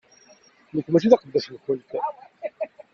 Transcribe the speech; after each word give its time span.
Nekk 0.75 0.87
mačči 0.89 1.09
d 1.11 1.13
aqeddac-nkent! 1.15 1.89